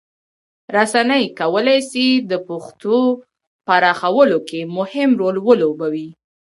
رسنۍ 0.75 1.23
کولی 1.39 1.79
سي 1.91 2.05
د 2.29 2.33
پښتو 2.47 2.97
پراخولو 3.67 4.39
کې 4.49 4.59
مهم 4.77 5.09
رول 5.21 5.35
ولوبوي. 5.47 6.09